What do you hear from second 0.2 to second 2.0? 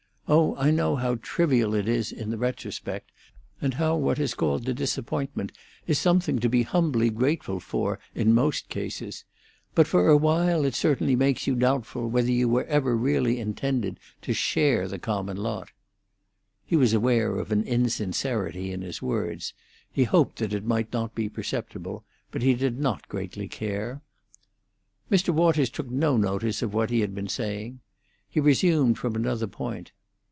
Oh, I know how trivial it